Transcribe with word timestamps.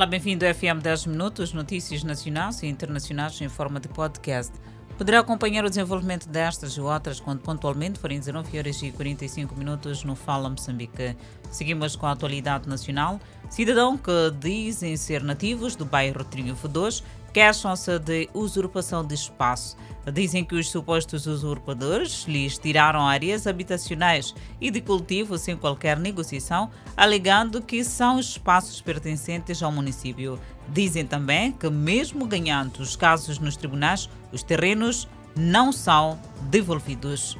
Olá, 0.00 0.06
bem-vindo 0.06 0.46
ao 0.46 0.54
FM 0.54 0.80
10 0.82 1.04
Minutos, 1.08 1.52
notícias 1.52 2.02
nacionais 2.02 2.62
e 2.62 2.66
internacionais 2.66 3.38
em 3.42 3.50
forma 3.50 3.78
de 3.78 3.86
podcast. 3.86 4.50
Poderá 4.96 5.20
acompanhar 5.20 5.62
o 5.62 5.68
desenvolvimento 5.68 6.26
destas 6.26 6.72
e 6.72 6.80
outras 6.80 7.20
quando 7.20 7.40
pontualmente 7.42 7.98
forem 7.98 8.18
19 8.18 8.58
horas 8.58 8.82
e 8.82 8.92
45 8.92 9.54
minutos 9.54 10.02
no 10.02 10.16
Fala 10.16 10.48
Moçambique. 10.48 11.14
Seguimos 11.50 11.96
com 11.96 12.06
a 12.06 12.12
atualidade 12.12 12.66
nacional. 12.66 13.20
Cidadão 13.50 13.98
que 13.98 14.30
dizem 14.38 14.96
ser 14.96 15.24
nativos 15.24 15.74
do 15.74 15.84
bairro 15.84 16.22
Triunfo 16.22 16.68
2 16.68 17.02
queixam-se 17.32 17.98
de 17.98 18.30
usurpação 18.32 19.04
de 19.04 19.16
espaço. 19.16 19.76
Dizem 20.12 20.44
que 20.44 20.54
os 20.54 20.70
supostos 20.70 21.26
usurpadores 21.26 22.26
lhes 22.28 22.56
tiraram 22.56 23.00
áreas 23.00 23.48
habitacionais 23.48 24.36
e 24.60 24.70
de 24.70 24.80
cultivo 24.80 25.36
sem 25.36 25.56
qualquer 25.56 25.98
negociação, 25.98 26.70
alegando 26.96 27.60
que 27.60 27.82
são 27.82 28.20
espaços 28.20 28.80
pertencentes 28.80 29.60
ao 29.64 29.72
município. 29.72 30.38
Dizem 30.68 31.04
também 31.04 31.50
que, 31.50 31.68
mesmo 31.68 32.26
ganhando 32.26 32.78
os 32.78 32.94
casos 32.94 33.40
nos 33.40 33.56
tribunais, 33.56 34.08
os 34.32 34.44
terrenos 34.44 35.08
não 35.36 35.72
são 35.72 36.20
devolvidos. 36.42 37.36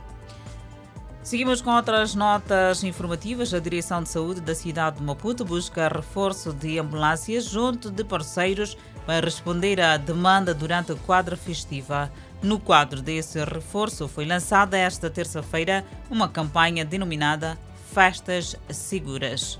Seguimos 1.30 1.62
com 1.62 1.70
outras 1.70 2.16
notas 2.16 2.82
informativas. 2.82 3.54
A 3.54 3.60
Direção 3.60 4.02
de 4.02 4.08
Saúde 4.08 4.40
da 4.40 4.52
cidade 4.52 4.96
de 4.96 5.04
Maputo 5.04 5.44
busca 5.44 5.86
reforço 5.86 6.52
de 6.52 6.76
ambulâncias 6.76 7.44
junto 7.44 7.88
de 7.88 8.02
parceiros 8.02 8.76
para 9.06 9.24
responder 9.26 9.80
à 9.80 9.96
demanda 9.96 10.52
durante 10.52 10.90
a 10.90 10.96
quadra 10.96 11.36
festiva. 11.36 12.10
No 12.42 12.58
quadro 12.58 13.00
desse 13.00 13.38
reforço, 13.44 14.08
foi 14.08 14.26
lançada 14.26 14.76
esta 14.76 15.08
terça-feira 15.08 15.84
uma 16.10 16.28
campanha 16.28 16.84
denominada 16.84 17.56
Festas 17.94 18.56
Seguras. 18.68 19.56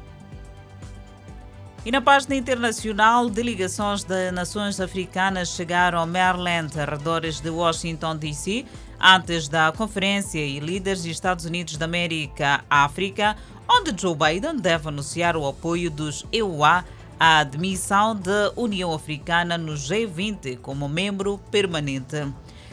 E 1.83 1.91
na 1.91 2.03
página 2.03 2.35
internacional, 2.37 3.31
delegações 3.31 4.05
de 4.05 4.31
nações 4.33 4.79
africanas 4.79 5.49
chegaram 5.49 5.99
ao 5.99 6.07
Maryland, 6.07 6.79
arredores 6.79 7.41
de 7.41 7.49
Washington, 7.49 8.17
D.C., 8.17 8.67
antes 9.01 9.49
da 9.49 9.73
conferência 9.73 10.45
e 10.45 10.61
líderes 10.61 11.01
dos 11.01 11.11
Estados 11.11 11.47
Unidos 11.47 11.79
da 11.79 11.87
América 11.87 12.63
África, 12.69 13.35
onde 13.67 13.99
Joe 13.99 14.15
Biden 14.15 14.59
deve 14.59 14.89
anunciar 14.89 15.39
o 15.39 15.47
apoio 15.49 15.91
dos 15.91 16.27
EUA 16.31 16.85
à 17.19 17.39
admissão 17.39 18.15
da 18.15 18.53
União 18.57 18.93
Africana 18.93 19.57
no 19.57 19.73
G20 19.73 20.59
como 20.59 20.87
membro 20.87 21.39
permanente. 21.51 22.31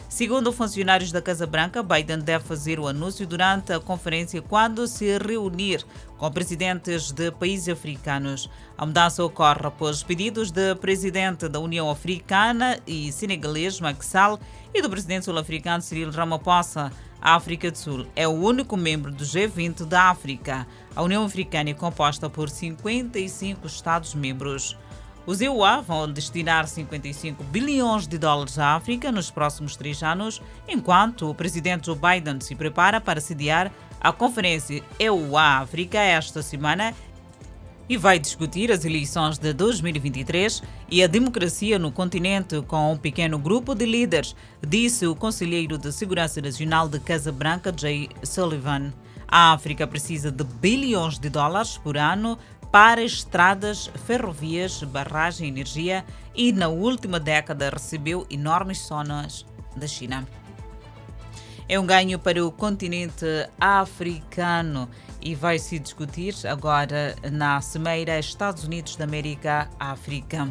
Segundo 0.08 0.50
funcionários 0.52 1.12
da 1.12 1.20
Casa 1.20 1.46
Branca, 1.46 1.82
Biden 1.82 2.20
deve 2.20 2.42
fazer 2.42 2.80
o 2.80 2.88
anúncio 2.88 3.26
durante 3.26 3.74
a 3.74 3.78
conferência 3.78 4.40
quando 4.40 4.86
se 4.86 5.18
reunir 5.18 5.84
com 6.16 6.30
presidentes 6.32 7.12
de 7.12 7.30
países 7.30 7.68
africanos. 7.68 8.48
A 8.76 8.86
mudança 8.86 9.22
ocorre 9.22 9.66
após 9.66 10.02
pedidos 10.02 10.50
do 10.50 10.74
presidente 10.80 11.46
da 11.46 11.60
União 11.60 11.90
Africana 11.90 12.80
e 12.86 13.12
senegalês 13.12 13.80
Macky 13.80 14.04
Sall 14.04 14.40
e 14.72 14.80
do 14.80 14.88
presidente 14.88 15.26
sul-africano 15.26 15.82
Cyril 15.82 16.10
Ramaphosa. 16.10 16.90
A 17.20 17.34
África 17.34 17.70
do 17.70 17.76
Sul 17.76 18.06
é 18.16 18.26
o 18.26 18.30
único 18.32 18.78
membro 18.78 19.12
do 19.12 19.24
G20 19.24 19.84
da 19.84 20.04
África. 20.04 20.66
A 20.96 21.02
União 21.02 21.22
Africana 21.22 21.68
é 21.68 21.74
composta 21.74 22.30
por 22.30 22.48
55 22.48 23.66
Estados-membros. 23.66 24.74
Os 25.28 25.42
EUA 25.42 25.82
vão 25.82 26.10
destinar 26.10 26.66
55 26.66 27.44
bilhões 27.44 28.06
de 28.06 28.16
dólares 28.16 28.58
à 28.58 28.74
África 28.76 29.12
nos 29.12 29.30
próximos 29.30 29.76
três 29.76 30.02
anos, 30.02 30.40
enquanto 30.66 31.28
o 31.28 31.34
presidente 31.34 31.84
Joe 31.84 31.98
Biden 31.98 32.40
se 32.40 32.54
prepara 32.54 32.98
para 32.98 33.20
sediar 33.20 33.70
a 34.00 34.10
conferência 34.10 34.82
EUA-África 34.98 35.98
esta 35.98 36.40
semana 36.40 36.94
e 37.86 37.98
vai 37.98 38.18
discutir 38.18 38.72
as 38.72 38.86
eleições 38.86 39.36
de 39.36 39.52
2023 39.52 40.62
e 40.90 41.02
a 41.02 41.06
democracia 41.06 41.78
no 41.78 41.92
continente 41.92 42.62
com 42.62 42.90
um 42.90 42.96
pequeno 42.96 43.38
grupo 43.38 43.74
de 43.74 43.84
líderes, 43.84 44.34
disse 44.66 45.06
o 45.06 45.14
conselheiro 45.14 45.76
de 45.76 45.92
Segurança 45.92 46.40
Nacional 46.40 46.88
de 46.88 47.00
Casa 47.00 47.30
Branca, 47.30 47.70
Jay 47.76 48.08
Sullivan. 48.22 48.94
A 49.30 49.52
África 49.52 49.86
precisa 49.86 50.32
de 50.32 50.42
bilhões 50.42 51.18
de 51.18 51.28
dólares 51.28 51.76
por 51.76 51.98
ano 51.98 52.38
para 52.72 53.02
estradas, 53.02 53.90
ferrovias, 54.06 54.82
barragem 54.82 55.46
e 55.46 55.50
energia 55.50 56.04
e 56.34 56.50
na 56.50 56.68
última 56.68 57.20
década 57.20 57.68
recebeu 57.68 58.26
enormes 58.30 58.78
sonas 58.78 59.44
da 59.76 59.86
China. 59.86 60.26
É 61.68 61.78
um 61.78 61.84
ganho 61.84 62.18
para 62.18 62.42
o 62.42 62.50
continente 62.50 63.26
africano 63.60 64.88
e 65.20 65.34
vai 65.34 65.58
se 65.58 65.78
discutir 65.78 66.34
agora 66.46 67.14
na 67.30 67.60
Cimeira 67.60 68.18
Estados 68.18 68.64
Unidos 68.64 68.96
da 68.96 69.04
América 69.04 69.68
África. 69.78 70.50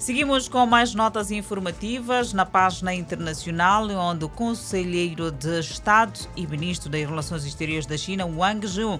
Seguimos 0.00 0.48
com 0.48 0.64
mais 0.64 0.94
notas 0.94 1.30
informativas 1.30 2.32
na 2.32 2.46
página 2.46 2.94
internacional, 2.94 3.86
onde 3.90 4.24
o 4.24 4.30
conselheiro 4.30 5.30
de 5.30 5.60
Estado 5.60 6.18
e 6.34 6.46
ministro 6.46 6.88
das 6.88 7.02
Relações 7.02 7.44
Exteriores 7.44 7.84
da 7.84 7.98
China, 7.98 8.24
Wang 8.24 8.66
Jun, 8.66 8.98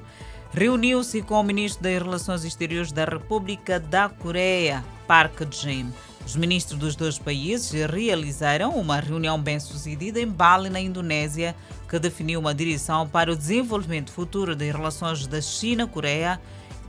reuniu-se 0.53 1.22
com 1.22 1.41
o 1.41 1.43
ministro 1.43 1.83
das 1.83 2.03
Relações 2.03 2.44
Exteriores 2.44 2.93
da 2.93 3.06
República 3.06 3.81
da 3.81 4.10
Coreia, 4.10 4.84
Park 5.09 5.41
Jin. 5.50 5.91
Os 6.27 6.37
ministros 6.37 6.78
dos 6.78 6.94
dois 6.94 7.19
países 7.19 7.72
realizaram 7.91 8.75
uma 8.75 9.00
reunião 9.00 9.41
bem-sucedida 9.41 10.21
em 10.21 10.28
Bali, 10.28 10.69
na 10.69 10.81
Indonésia, 10.81 11.56
que 11.89 11.99
definiu 11.99 12.41
uma 12.41 12.55
direção 12.55 13.09
para 13.09 13.33
o 13.33 13.37
desenvolvimento 13.37 14.12
futuro 14.12 14.55
das 14.55 14.71
relações 14.71 15.27
da 15.27 15.41
China-Coreia, 15.41 16.39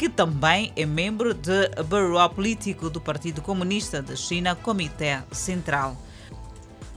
que 0.01 0.09
também 0.09 0.73
é 0.75 0.83
membro 0.83 1.31
do 1.31 1.83
Bureau 1.85 2.27
Político 2.27 2.89
do 2.89 2.99
Partido 2.99 3.39
Comunista 3.39 4.01
da 4.01 4.15
China, 4.15 4.55
Comitê 4.55 5.19
Central. 5.31 5.95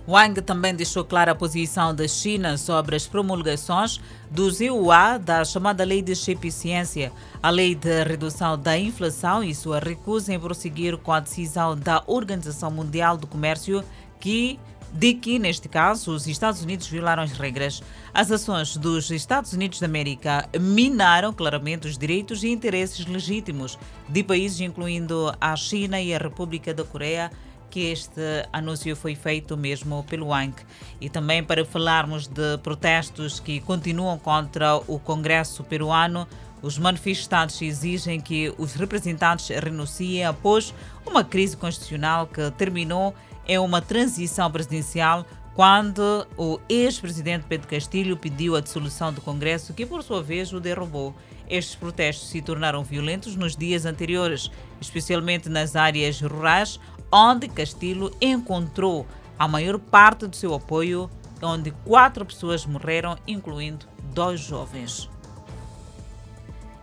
Wang 0.08 0.40
também 0.40 0.74
deixou 0.74 1.04
clara 1.04 1.32
a 1.32 1.34
posição 1.34 1.94
da 1.94 2.08
China 2.08 2.56
sobre 2.56 2.96
as 2.96 3.06
promulgações 3.06 4.00
dos 4.30 4.58
EUA 4.58 5.18
da 5.18 5.44
chamada 5.44 5.84
Lei 5.84 6.00
de 6.00 6.12
Eficiência, 6.12 7.12
a 7.42 7.50
Lei 7.50 7.74
de 7.74 8.04
Redução 8.04 8.58
da 8.58 8.78
Inflação 8.78 9.44
e 9.44 9.54
sua 9.54 9.80
recusa 9.80 10.32
em 10.32 10.40
prosseguir 10.40 10.96
com 10.96 11.12
a 11.12 11.20
decisão 11.20 11.76
da 11.76 12.02
Organização 12.06 12.70
Mundial 12.70 13.18
do 13.18 13.26
Comércio 13.26 13.84
que 14.18 14.58
de 14.94 15.12
que, 15.12 15.40
neste 15.40 15.68
caso, 15.68 16.12
os 16.12 16.28
Estados 16.28 16.62
Unidos 16.62 16.86
violaram 16.86 17.24
as 17.24 17.32
regras. 17.32 17.82
As 18.14 18.30
ações 18.30 18.76
dos 18.76 19.10
Estados 19.10 19.52
Unidos 19.52 19.80
da 19.80 19.86
América 19.86 20.48
minaram 20.58 21.32
claramente 21.32 21.88
os 21.88 21.98
direitos 21.98 22.44
e 22.44 22.48
interesses 22.48 23.04
legítimos 23.04 23.76
de 24.08 24.22
países 24.22 24.60
incluindo 24.60 25.34
a 25.40 25.56
China 25.56 26.00
e 26.00 26.14
a 26.14 26.18
República 26.18 26.72
da 26.72 26.84
Coreia 26.84 27.30
que 27.68 27.90
este 27.90 28.20
anúncio 28.52 28.94
foi 28.94 29.16
feito 29.16 29.56
mesmo 29.56 30.04
pelo 30.08 30.32
ANC. 30.32 30.64
E 31.00 31.10
também 31.10 31.42
para 31.42 31.64
falarmos 31.64 32.28
de 32.28 32.56
protestos 32.58 33.40
que 33.40 33.58
continuam 33.60 34.16
contra 34.16 34.76
o 34.86 34.96
Congresso 35.00 35.64
peruano, 35.64 36.24
os 36.62 36.78
manifestantes 36.78 37.60
exigem 37.60 38.20
que 38.20 38.54
os 38.56 38.74
representantes 38.74 39.48
renunciem 39.48 40.24
após 40.24 40.72
uma 41.04 41.24
crise 41.24 41.56
constitucional 41.56 42.28
que 42.28 42.48
terminou 42.52 43.12
em 43.46 43.58
uma 43.58 43.80
transição 43.80 44.50
presidencial 44.50 45.26
quando 45.54 46.26
o 46.36 46.58
ex-presidente 46.68 47.46
Pedro 47.48 47.68
Castilho 47.68 48.16
pediu 48.16 48.56
a 48.56 48.60
dissolução 48.60 49.12
do 49.12 49.20
Congresso, 49.20 49.72
que 49.72 49.86
por 49.86 50.02
sua 50.02 50.22
vez 50.22 50.52
o 50.52 50.58
derrubou. 50.58 51.14
Estes 51.48 51.76
protestos 51.76 52.28
se 52.28 52.42
tornaram 52.42 52.82
violentos 52.82 53.36
nos 53.36 53.56
dias 53.56 53.84
anteriores, 53.84 54.50
especialmente 54.80 55.48
nas 55.48 55.76
áreas 55.76 56.20
rurais, 56.20 56.80
onde 57.12 57.46
Castilho 57.48 58.10
encontrou 58.20 59.06
a 59.38 59.46
maior 59.46 59.78
parte 59.78 60.26
do 60.26 60.34
seu 60.34 60.54
apoio, 60.54 61.08
onde 61.40 61.70
quatro 61.84 62.24
pessoas 62.24 62.66
morreram, 62.66 63.16
incluindo 63.26 63.86
dois 64.12 64.40
jovens. 64.40 65.08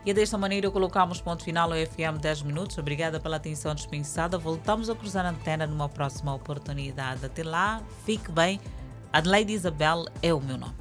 E 0.03 0.13
desta 0.13 0.37
maneira 0.37 0.71
colocamos 0.71 1.21
ponto 1.21 1.43
final 1.43 1.71
ao 1.71 1.77
FM 1.77 2.19
10 2.19 2.41
minutos. 2.41 2.77
Obrigada 2.77 3.19
pela 3.19 3.37
atenção 3.37 3.75
dispensada. 3.75 4.37
Voltamos 4.37 4.89
a 4.89 4.95
cruzar 4.95 5.25
a 5.25 5.29
antena 5.29 5.67
numa 5.67 5.87
próxima 5.87 6.33
oportunidade. 6.33 7.23
Até 7.23 7.43
lá, 7.43 7.81
fique 8.03 8.31
bem. 8.31 8.59
Adelaide 9.13 9.53
Isabel 9.53 10.05
é 10.23 10.33
o 10.33 10.41
meu 10.41 10.57
nome. 10.57 10.80